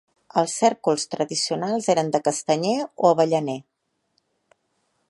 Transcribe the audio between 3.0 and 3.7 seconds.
avellaner.